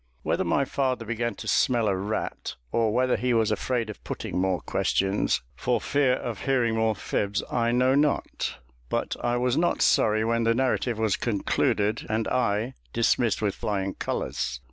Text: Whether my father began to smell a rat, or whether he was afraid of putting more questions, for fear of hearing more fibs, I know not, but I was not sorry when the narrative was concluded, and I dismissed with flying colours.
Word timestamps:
Whether 0.23 0.43
my 0.43 0.65
father 0.65 1.05
began 1.05 1.35
to 1.35 1.47
smell 1.47 1.87
a 1.87 1.95
rat, 1.95 2.55
or 2.71 2.91
whether 2.91 3.15
he 3.15 3.35
was 3.35 3.51
afraid 3.51 3.87
of 3.87 4.03
putting 4.03 4.35
more 4.39 4.59
questions, 4.61 5.43
for 5.55 5.79
fear 5.79 6.13
of 6.13 6.45
hearing 6.45 6.73
more 6.75 6.95
fibs, 6.95 7.43
I 7.51 7.71
know 7.71 7.93
not, 7.93 8.55
but 8.89 9.15
I 9.23 9.37
was 9.37 9.57
not 9.57 9.83
sorry 9.83 10.25
when 10.25 10.43
the 10.43 10.55
narrative 10.55 10.97
was 10.97 11.17
concluded, 11.17 12.07
and 12.09 12.27
I 12.29 12.73
dismissed 12.93 13.43
with 13.43 13.53
flying 13.53 13.93
colours. 13.93 14.59